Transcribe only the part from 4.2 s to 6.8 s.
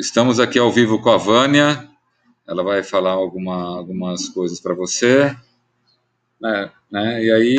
coisas para você. Né,